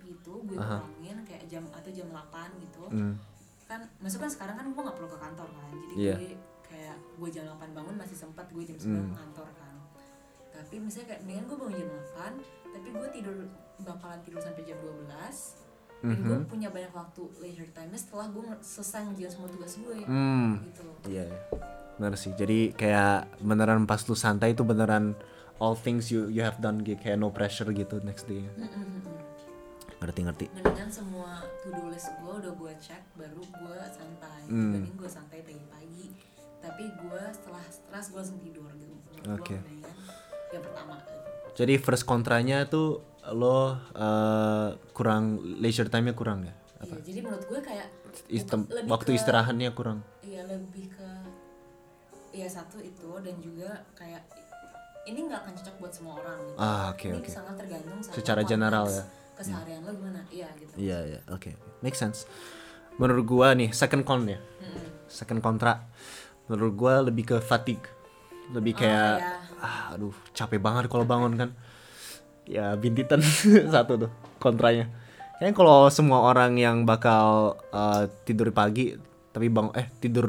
[0.00, 0.80] gitu gue Aha.
[0.80, 2.24] kurangin kayak jam atau jam 8
[2.58, 3.20] gitu Hmm.
[3.66, 6.16] kan maksudnya kan sekarang kan gue nggak perlu ke kantor kan jadi Iya.
[6.16, 6.32] gue
[6.64, 9.12] kayak gue jam 8 bangun masih sempat gue jam 9 Hmm.
[9.14, 9.67] kantor kan
[10.58, 11.88] tapi misalnya kayak mendingan gue bangun jam
[12.66, 13.36] 8 tapi gue tidur
[13.80, 15.06] bakalan tidur sampai jam 12
[16.00, 16.46] dan gue Mhm.
[16.46, 20.62] punya banyak waktu leisure time setelah gue selesai ngerjain semua tugas gue Hmm.
[20.64, 21.26] gitu Iya.
[21.96, 22.30] Bener sih.
[22.32, 25.18] Jadi kayak beneran pas lu santai itu beneran
[25.58, 28.46] all things you you have done gitu kayak no pressure gitu next day.
[28.52, 29.02] Mm-mm-mm.
[29.98, 30.46] Ngerti ngerti.
[30.52, 34.70] mendingan semua to do list gue udah gue cek baru gue santai Hmm.
[34.78, 36.06] dibanding gue santai pagi-pagi
[36.60, 38.94] tapi gue setelah stres gue langsung tidur gitu
[39.28, 39.58] Oke.
[39.58, 39.96] gue mendingan
[40.50, 40.94] yang pertama.
[41.52, 43.58] Jadi first kontranya tuh lo
[43.92, 45.22] eh, kurang
[45.58, 46.54] leisure time-nya kurang ya?
[46.78, 47.88] Iya, jadi menurut gue kayak
[48.28, 50.00] Istem- waktu ke- istirahatnya kurang.
[50.20, 51.08] Iya lebih ke
[52.30, 54.22] Iya satu itu dan juga kayak
[55.04, 56.56] ini nggak akan cocok buat semua orang gitu.
[56.56, 57.30] Ah, oke, ini oke.
[57.30, 59.04] sangat tergantung sama Secara general ya.
[59.34, 60.20] Keseharian lo gimana?
[60.28, 60.72] Iya gitu.
[60.76, 62.28] Iya iya oke make sense.
[62.94, 64.86] Menurut gua nih second con ya Mm-mm.
[65.06, 65.82] second kontra
[66.46, 67.82] menurut gua lebih ke fatigue
[68.52, 69.34] lebih Oh, kayak iya.
[69.60, 71.50] ah, aduh capek banget kalau bangun kan.
[72.48, 73.20] Ya bintitan.
[73.74, 74.88] Satu tuh kontranya.
[75.38, 80.26] Kayaknya kalau semua orang yang bakal uh, tidur pagi tapi bang eh tidur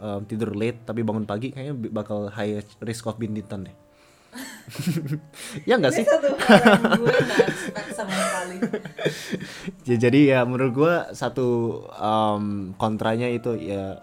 [0.00, 3.76] um, tidur late tapi bangun pagi kayaknya bakal high risk of bintitan deh.
[5.68, 6.04] Ya nggak sih?
[6.06, 6.30] satu
[7.02, 7.16] gue
[7.90, 8.56] sama sekali.
[9.84, 13.98] Ya, jadi ya menurut gua satu um, kontranya itu ya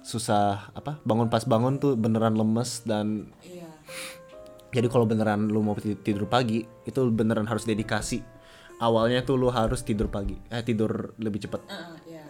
[0.00, 3.68] susah apa bangun pas bangun tuh beneran lemes dan Iya.
[4.72, 8.24] jadi kalau beneran lu mau ti- tidur pagi itu beneran harus dedikasi
[8.78, 12.24] awalnya tuh lu harus tidur pagi eh tidur lebih cepet Heeh, iya.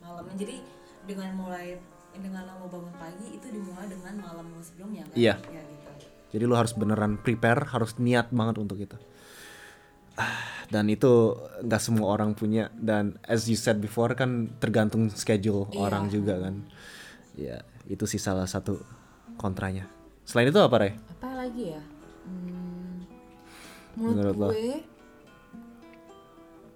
[0.00, 0.56] Malam jadi
[1.04, 1.78] dengan mulai
[2.14, 5.14] dengan mau bangun pagi itu dimulai dengan malam sebelumnya kan?
[5.14, 5.34] Iya.
[5.40, 5.90] Iya gitu.
[6.34, 8.98] jadi lu harus beneran prepare harus niat banget untuk itu
[10.72, 15.78] dan itu nggak semua orang punya dan as you said before kan tergantung schedule Iya.
[15.80, 16.64] orang juga kan
[17.34, 18.78] ya itu sih salah satu
[19.36, 19.86] kontranya
[20.24, 20.92] selain itu apa Ray?
[21.20, 21.82] Apa lagi ya?
[22.24, 23.04] Hmm,
[24.00, 24.48] Menurut menurut, lo?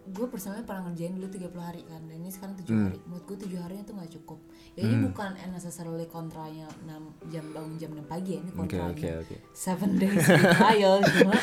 [0.09, 2.85] Gue personalnya pernah ngerjain dulu 30 hari kan dan ini sekarang 7 Hmm.
[2.87, 4.39] hari menurut gue 7 harinya tuh nggak cukup
[4.73, 6.89] ya ini bukan necessarily kontranya 6
[7.29, 9.37] jam bangun jam 6 pagi ya ini Oke kontranya oke oke.
[9.53, 11.37] seven days with trial cuma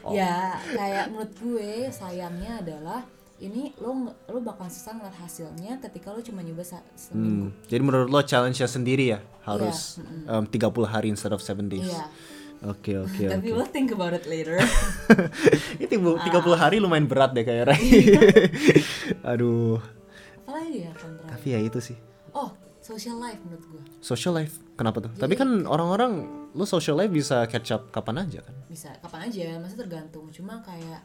[0.00, 0.12] Oh.
[0.12, 3.02] ya kayak menurut gue sayangnya adalah
[3.38, 6.60] ini lo lo bakal susah ngeliat hasilnya ketika lo cuma nyoba
[6.94, 11.40] seminggu Hmm, Jadi menurut lo challenge-nya sendiri ya harus Iya, um, 30 hari instead of
[11.40, 11.88] 7 days.
[11.88, 12.04] Iya.
[12.60, 13.58] Oke oke tapi oke.
[13.58, 14.60] lo think about it later
[15.82, 16.28] Ini 30
[16.60, 17.80] hari lumayan berat deh kayak Ray.
[17.80, 18.20] Iya.
[19.32, 19.80] Aduh,
[20.44, 21.96] apalagi ya kontra tapi ya itu sih.
[22.36, 27.12] oh social life menurut gue social life kenapa tuh tapi kan orang-orang lu social life
[27.12, 31.00] bisa catch up kapan aja kan bisa kapan aja masih tergantung cuma kayak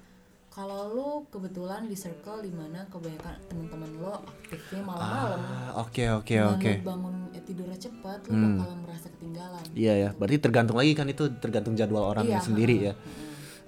[0.55, 6.31] kalau lu kebetulan di circle di mana kebanyakan teman-teman lo aktifnya malam-malam ah oke oke
[6.33, 6.71] dan oke.
[6.71, 8.55] lu bangun eh, tidurnya cepat lu Hmm.
[8.55, 9.63] bakalan merasa ketinggalan.
[9.75, 10.09] Iya ya.
[10.13, 12.93] Berarti tergantung lagi kan itu tergantung jadwal orangnya Iya, sendiri ya.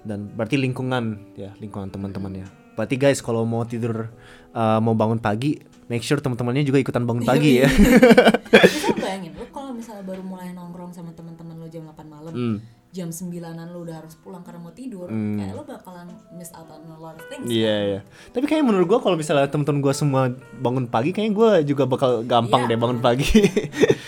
[0.00, 2.46] dan berarti lingkungan ya lingkungan teman-teman ya.
[2.72, 4.08] Berarti guys kalau mau tidur
[4.50, 7.68] uh, mau bangun pagi make sure teman-temannya juga ikutan bangun pagi ya.
[7.68, 12.56] Bisa bayangin lu kalau misalnya baru mulai nongkrong sama teman-teman lo jam 8 malam Hmm.
[12.98, 13.38] Jam 9an
[13.70, 17.14] lu udah harus pulang karena mau tidur kayak lu bakalan miss out on a lot
[17.14, 18.00] of things Iya iya.
[18.28, 22.22] Tapi kayaknya menurut gua kalau misalnya temen-temen gua semua bangun pagi, kayaknya gua juga bakal
[22.22, 22.70] gampang Iya.
[22.70, 23.30] deh bangun pagi.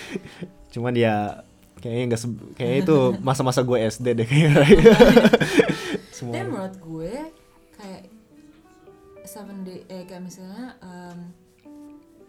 [0.74, 1.46] Cuman ya
[1.78, 2.20] kayaknya nggak
[2.54, 4.60] kayaknya itu masa-masa gue SD deh kayaknya.
[6.14, 6.32] Semua.
[6.36, 7.12] Dan menurut gue
[7.74, 8.02] kayak
[9.24, 11.18] seven day eh kayak misalnya em,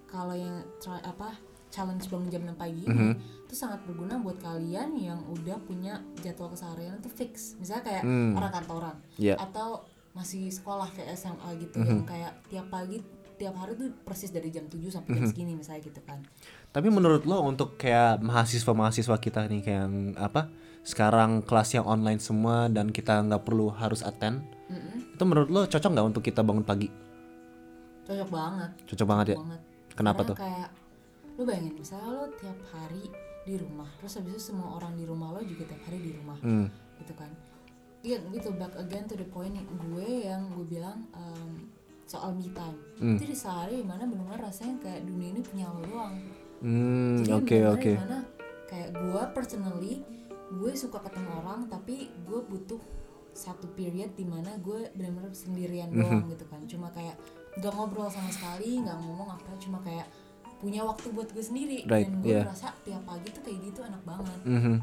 [0.06, 1.36] kalau yang try apa
[1.71, 3.47] challenge bangun jam 6 pagi ini Mhm.
[3.47, 7.55] itu sangat berguna buat kalian yang udah punya jadwal keseharian itu fix.
[7.55, 8.36] Misalnya kayak Hmm.
[8.36, 9.36] orang kantoran Iya.
[9.36, 9.81] atau
[10.12, 11.88] masih sekolah kayak SMA gitu Mhm.
[11.88, 12.99] yang kayak tiap pagi
[13.34, 16.21] tiap hari tuh persis dari jam 7 sampai jam segini misalnya gitu kan.
[16.69, 20.45] Tapi menurut lo untuk kayak mahasiswa-mahasiswa kita nih kayak yang apa?
[20.81, 24.45] Sekarang kelas yang online semua dan kita nggak perlu harus attend.
[24.67, 25.17] Mm-mm.
[25.17, 26.86] Itu menurut lo cocok nggak untuk kita bangun pagi?
[28.03, 28.69] Cocok banget.
[28.88, 29.38] Cocok banget ya.
[29.38, 29.62] banget.
[29.91, 30.36] Kenapa Karena tuh?
[30.38, 30.69] kayak
[31.41, 33.10] lu bayangin misalnya lo tiap hari
[33.41, 36.38] di rumah terus habis itu semua orang di rumah lo juga tiap hari di rumah
[36.38, 36.69] Hmm.
[37.01, 37.34] gitu kan
[38.01, 41.65] iya gitu back again to the point nih, gue yang gue bilang em,
[42.04, 43.17] soal me time Hmm.
[43.17, 46.13] itu di sehari mana benar rasanya kayak dunia ini punya lo doang
[46.62, 47.82] Hmm, jadi oke.
[47.84, 48.21] di mana
[48.67, 49.93] kayak gue personally
[50.51, 52.77] gue suka ketemu orang tapi gue butuh
[53.32, 55.97] satu period di mana gue benar-benar sendirian Mhm.
[55.97, 57.17] doang gitu kan cuma kayak
[57.54, 60.06] nggak ngobrol sama sekali nggak ngomong apa cuma kayak
[60.62, 62.45] punya waktu buat gue sendiri Right, dan gue yeah.
[62.45, 64.76] merasa tiap pagi tuh kayak gitu enak banget Mhm.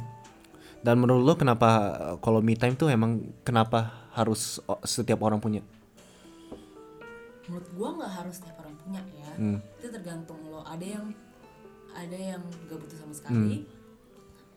[0.79, 5.63] Dan menurut lo kenapa uh, kalau me time tuh emang kenapa harus setiap orang punya?
[7.49, 9.59] menurut gue nggak harus tiap orang punya ya Hmm.
[9.81, 11.17] itu tergantung lo ada yang
[11.97, 13.73] ada yang gak butuh sama sekali Hmm.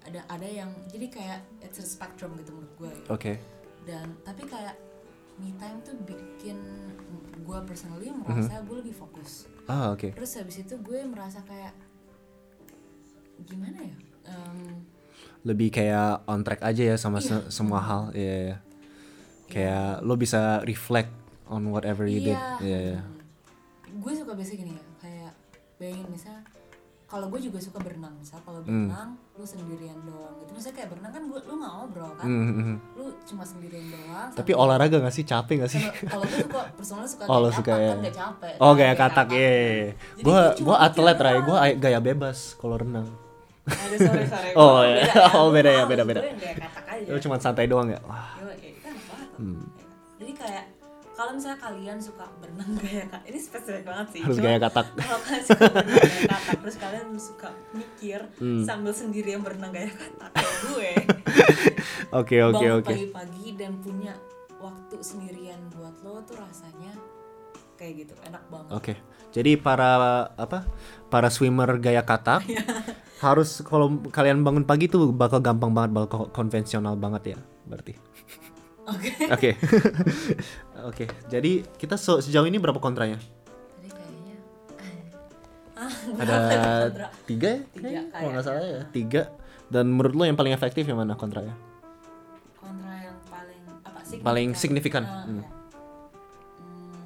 [0.03, 3.39] ada ada yang jadi kayak it's a spectrum gitu menurut gue Oke.
[3.87, 4.75] dan tapi kayak
[5.35, 6.57] me time tuh bikin
[7.37, 8.21] gue personally Mhm.
[8.21, 10.11] merasa gue lebih fokus Ah oke.
[10.11, 11.73] terus habis itu gue merasa kayak
[13.41, 14.85] gimana ya Em,
[15.41, 18.01] Lebih kayak on track aja ya sama se- semua hal.
[18.13, 18.35] Iya.
[18.45, 18.55] iya.
[19.49, 21.09] Kayak lo bisa reflect
[21.45, 22.37] on whatever you did.
[22.37, 22.79] iya Iya.
[22.87, 22.99] iya.
[23.01, 23.17] Hmm.
[23.97, 25.31] gue suka biasa gini ya kayak
[25.75, 26.45] bayangin misalnya
[27.11, 28.87] kalau gue juga suka berenang misal kalau Hmm.
[28.87, 32.51] berenang lu sendirian doang gitu misalnya kayak berenang kan gue lu nggak ngobrol kan Mhm,
[32.53, 32.75] mhm.
[32.95, 35.23] lu cuma sendirian doang Tapi olahraga gak sih?
[35.23, 35.83] Capek gak sih?
[36.07, 37.89] Kalau- gue suka personalnya suka Oh, kayak suka katak, ya.
[37.91, 39.51] kan gak capek Oh Kan kayak katak ya.
[40.17, 43.07] Gue gua atlet Ray, ay- gaya bebas kalau renang.
[43.61, 45.03] ada sore sore Oh, iya.
[45.33, 46.21] Oh, beda ya, beda, beda.
[46.21, 47.99] gue yang kayak katak aja Lo cuma santai doang ya.
[48.01, 48.39] Wah.
[48.39, 48.55] Ya.
[49.35, 49.67] Hmm.
[50.15, 50.63] jadi kayak
[51.21, 54.85] kalau misalnya kalian suka berenang gaya kak ini spesifik banget sih Harus Cuma gaya katak.
[54.97, 58.63] kalau kalian suka berenang gaya katak terus kalian suka mikir Hmm.
[58.63, 60.91] sambil sendiri yang berenang gaya katak kayak gue
[62.19, 62.89] Oke oke bangun oke.
[62.89, 64.13] pagi-pagi dan punya
[64.57, 66.89] waktu sendirian buat lo tuh rasanya
[67.75, 68.93] kayak gitu enak banget Oke.
[69.31, 69.91] Jadi para
[70.29, 70.67] apa?
[71.07, 72.65] Para swimmer gaya katak Iya.
[73.19, 77.93] harus kalau kalian bangun pagi tuh bakal gampang banget, bakal konvensional banget ya, berarti.
[78.83, 79.49] oke Oke.
[80.83, 81.05] Oke.
[81.27, 83.17] Jadi kita se- sejauh ini berapa kontranya?
[83.17, 84.35] Tadi kayaknya
[85.81, 87.07] ah Ada ya kontra?
[87.25, 87.59] tiga ya?
[87.71, 88.81] Tiga, Kalau nggak salah ya.
[88.89, 89.21] Tiga.
[89.65, 91.55] Dan menurut lo yang paling efektif yang mana kontranya?
[92.55, 95.03] kontra yang paling apa sih Paling signifikan.
[95.03, 95.37] Ah, Hmm.
[95.37, 95.47] ya.
[96.57, 97.01] Hmm,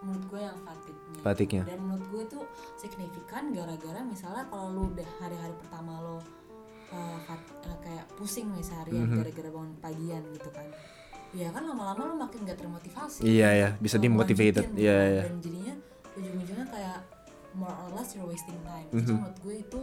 [0.00, 1.62] menurut gue yang fatiknya Fatiknya.
[1.64, 2.40] dan menurut gue itu
[2.76, 6.16] signifikan gara-gara misalnya kalau lu udah hari-hari pertama lo
[6.88, 9.18] uh, fat- uh, kayak pusing nih seharian Mhm.
[9.18, 10.66] gara-gara bangun pagian gitu kan
[11.30, 14.16] ya kan lama-lama lu makin gak termotivasi Iya ya, bisa lanjutin
[14.74, 15.12] Iya gitu.
[15.12, 15.22] iya.
[15.22, 15.74] dan jadinya
[16.14, 16.98] ujung-ujungnya kayak
[17.52, 18.98] more or less you're wasting time Mhm.
[18.98, 19.80] Jadi menurut gue itu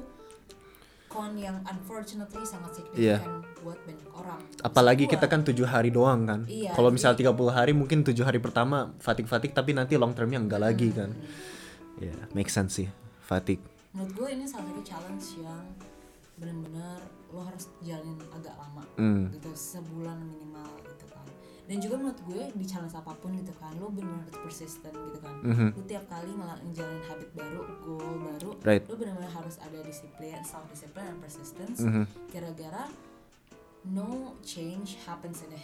[1.05, 6.41] con yang unfortunately sangat signifikan buat banyak orang Apalagi kita kan tujuh hari doang kan.
[6.45, 10.59] Iya, Kalau misal 30 hari mungkin tujuh hari pertama fatik-fatik tapi nanti long termnya enggak
[10.61, 11.13] lagi kan.
[11.97, 12.89] Ya, make sense sih.
[13.21, 13.57] Fatik.
[13.89, 15.63] menurut gue ini salah satu challenge yang
[16.35, 16.99] benar-benar
[17.31, 19.31] lo harus jalanin agak lama Hmm.
[19.31, 20.67] gitu sebulan minimal
[21.65, 25.19] dan juga menurut gue di challenge apa pun gitu kan lo benar-benar harus persisten gitu
[25.19, 25.67] kan Mhm.
[25.73, 26.29] lo tiap kali
[26.61, 28.83] ngejalanin habit baru goal baru Right.
[28.85, 32.05] lo benar-benar harus ada disiplin self discipline dan persistence Mhm.
[32.29, 32.85] gara-gara
[33.85, 35.59] no change happens in a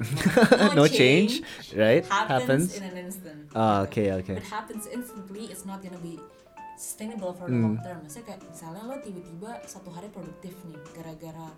[0.00, 0.72] bisa ngomong.
[0.72, 1.44] No change,
[1.76, 2.00] right?
[2.04, 2.64] happens, Happens.
[2.72, 4.32] in an instant Ah, oke, oke.
[4.32, 6.16] If it happens instantly it's not gonna be
[6.80, 11.52] sustainable for the long term maksudnya kayak misalnya lo tiba-tiba satu hari produktif nih gara-gara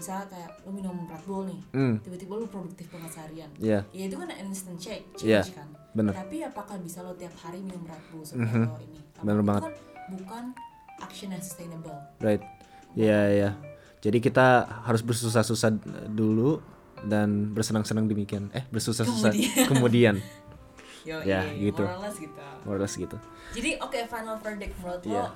[0.00, 1.94] misalnya kayak lo minum Red Bull nih Hmm.
[2.00, 3.80] tiba-tiba lo produktif banget seharian Iya.
[3.90, 6.12] ya itu kan instant change, Iya, change kan bener.
[6.12, 9.62] tapi apakah bisa lo tiap hari minum Red Bull supaya lo ini Apa- Bener banget.
[9.62, 9.72] kan
[10.10, 10.44] bukan
[10.98, 12.40] action yang sustainable Right.
[12.92, 13.50] Iya, iya.
[14.00, 14.46] Jadi kita
[14.82, 15.70] harus bersusah-susah
[16.08, 16.58] dulu
[17.02, 18.48] dan bersenang-senang demikian.
[18.50, 19.30] Eh, bersusah-susah
[19.66, 20.16] kemudian.
[21.00, 21.80] Yo, Ya, gitu.
[21.80, 23.16] more or less gitu More or less gitu.
[23.52, 25.22] Jadi oke final verdict menurut Iya.
[25.22, 25.32] lo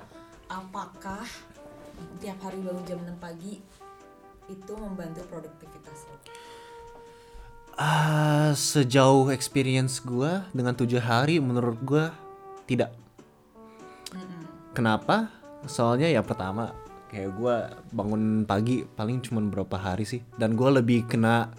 [0.47, 1.25] apakah
[2.19, 3.53] tiap hari bangun jam 6 pagi
[4.45, 6.15] itu membantu produktivitas lo?
[7.75, 12.15] Ah, sejauh experience gua dengan tujuh hari menurut gua
[12.63, 12.95] tidak.
[14.71, 15.31] Kenapa?
[15.67, 16.71] Soalnya ya pertama
[17.11, 17.55] kayak gua
[17.91, 21.51] bangun pagi paling cuman berapa hari sih dan gua lebih kena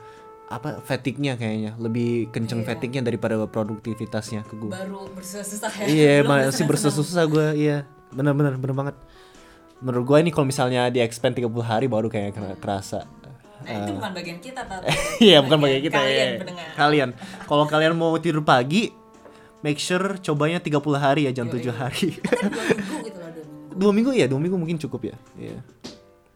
[0.46, 2.68] apa fatigue-nya kayaknya lebih kenceng Iya.
[2.70, 4.72] fatigue-nya daripada produktivitasnya ke gua.
[4.78, 5.86] Baru bersusah-susah ya?
[5.90, 7.76] Iya, Belum masih bersusah-susah gue, iya.
[8.14, 8.96] Benar-benar benar banget.
[9.76, 13.04] Menurut gue ini kalau misalnya di expand 30 hari baru kayak kera- kerasa.
[13.56, 14.86] Nah itu bukan bagian kita tapi
[15.26, 16.38] Iya, bukan bagi kita kalian ya.
[16.38, 16.66] pendengar.
[16.74, 17.08] Kalian.
[17.42, 18.88] Kalau kalian mau tidur pagi,
[19.60, 22.08] make sure cobanya 30 hari ya, jangan 7 hari.
[22.16, 23.74] Kan dua minggu gitu loh dua minggu.
[23.74, 25.16] dua minggu ya, dua minggu mungkin cukup ya.
[25.34, 25.58] Iya.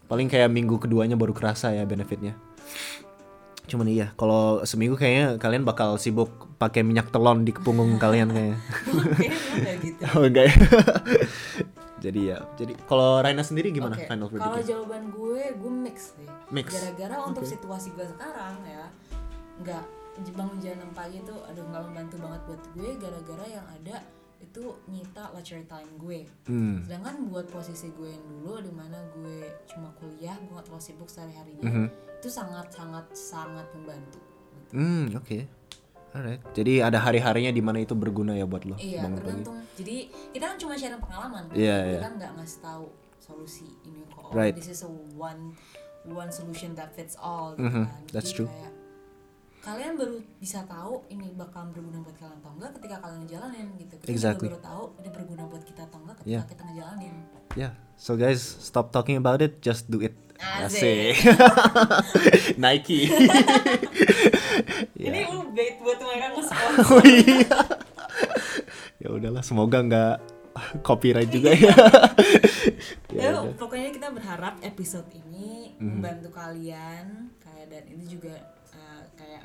[0.05, 2.35] Paling kayak minggu keduanya baru kerasa ya benefitnya.
[3.71, 8.59] Cuman iya, kalau seminggu kayaknya kalian bakal sibuk pakai minyak telon di punggung kalian kayaknya.
[9.87, 10.03] Gitu.
[10.11, 10.57] Oh enggak ya.
[12.01, 12.39] Jadi ya.
[12.57, 14.67] Jadi kalau Raina sendiri gimana Oke, final Kalau verdict?
[14.67, 16.29] jawaban gue, gue mix sih.
[16.49, 16.67] Mix.
[16.73, 18.89] Gara-gara untuk situasi gue sekarang ya,
[19.61, 19.85] nggak
[20.31, 22.91] bangun jam 6 pagi itu aduh nggak membantu banget buat gue.
[22.97, 23.97] Gara-gara yang ada
[24.41, 26.21] itu nyita leisure time gue.
[26.49, 26.81] Hmm.
[26.83, 31.07] Sedangkan buat posisi gue yang dulu di mana gue cuma kuliah, gue nggak terlalu sibuk
[31.07, 31.87] sehari harinya, Mhm.
[32.19, 34.17] itu sangat sangat sangat membantu.
[34.73, 35.60] Hmm, oke.
[36.11, 36.43] Alright.
[36.53, 39.23] Jadi ada hari-harinya di mana itu berguna ya buat lo Iya, bangun pagi.
[39.23, 39.57] tergantung.
[39.75, 39.97] Jadi
[40.33, 41.43] kita kan cuma sharing pengalaman.
[41.47, 41.55] kan?
[41.55, 42.01] Iya, kita iya.
[42.03, 42.85] kan nggak ngasih tahu
[43.17, 44.21] solusi ini kok.
[44.21, 44.53] Oh, Right.
[44.53, 45.55] This is a one
[46.03, 47.55] one solution that fits all.
[47.55, 48.03] Gitu Mhm, kan.
[48.09, 48.51] that's Jadi true.
[48.51, 48.73] Kayak,
[49.61, 53.95] kalian baru bisa tahu ini bakal berguna buat kalian atau enggak ketika kalian ngejalanin gitu.
[53.97, 54.49] Kita Exactly.
[54.49, 56.45] baru tahu ini berguna buat kita atau enggak ketika Yeah.
[56.49, 57.15] kita ngejalanin.
[57.55, 57.73] Yeah.
[57.95, 60.17] So guys, stop talking about it, just do it.
[60.41, 61.17] Asik.
[62.63, 63.13] Nike.
[64.97, 66.97] Ini lu bait buat mereka nge-sponsor.
[66.97, 67.61] oh iya.
[69.01, 70.17] ya udahlah, semoga nggak
[70.83, 71.75] copyright juga ya.
[73.11, 78.33] Ya, pokoknya kita berharap episode ini membantu kalian kayak dan ini juga
[78.71, 79.45] uh, kayak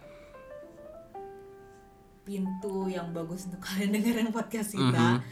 [2.23, 5.25] pintu yang bagus untuk kalian dengerin podcast kita.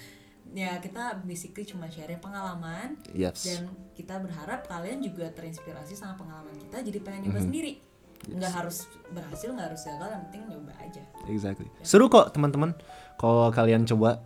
[0.54, 3.42] Ya kita basically cuma sharing pengalaman Yes.
[3.44, 7.82] dan kita berharap kalian juga terinspirasi sama pengalaman kita jadi pengen nyoba sendiri.
[8.24, 11.02] Nggak harus berhasil, nggak harus gagal, yang penting nyoba aja.
[11.26, 11.68] Exactly.
[11.82, 12.78] Seru kok teman-teman
[13.16, 14.22] kalau kalian coba.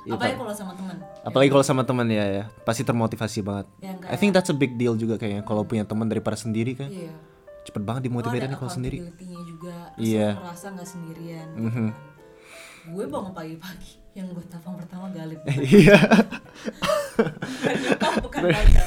[0.00, 0.96] Ya, Apalagi kalau sama teman.
[1.20, 3.66] apalagi kalau sama teman ya ya pasti termotivasi banget.
[3.80, 6.88] Yang I think that's a big deal juga kayaknya kalau punya teman daripada sendiri kan.
[6.88, 7.12] Iya.
[7.60, 8.96] Cepet banget dimotivasi ada kalau sendiri.
[9.44, 10.36] juga Iya.
[10.36, 11.92] lo merasa nggak sendirian gitu kan.
[12.80, 15.38] gue bangun pagi-pagi yang gue telepon pertama galip
[15.70, 15.98] Iya.
[17.14, 18.86] bukan nyokap bukan pacar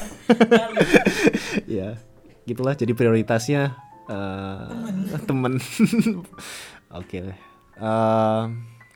[0.52, 0.88] galip
[1.80, 1.90] ya
[2.44, 3.72] gitulah jadi prioritasnya
[4.12, 5.60] eh, temen
[7.00, 7.40] oke deh
[7.74, 8.42] Eh,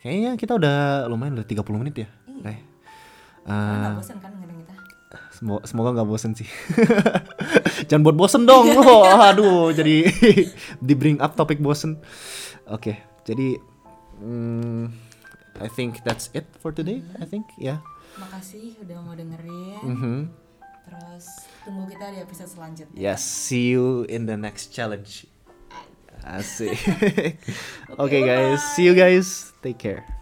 [0.05, 2.07] kayaknya kita udah lumayan udah 30 menit ya.
[2.29, 2.53] Karena
[3.49, 4.73] Eh, nggak bosan kan kita
[5.33, 6.45] Semoga, semoga nggak bosen sih.
[7.89, 8.69] Jangan buat bosen dong.
[8.77, 10.05] Oh, aduh, jadi
[10.77, 11.97] di bring up topik bosen.
[12.69, 13.57] Oke, jadi
[14.21, 15.06] mm,
[15.57, 17.01] I think that's it for today.
[17.17, 17.81] I think, ya.
[18.17, 20.15] makasih udah mau dengerin Mhm.
[20.89, 21.25] terus
[21.61, 25.29] tunggu kita di episode selanjutnya Yes, see you in the next challenge.
[26.25, 26.73] Asik.
[28.01, 29.53] Oke guys, see you guys.
[29.61, 30.16] Take care.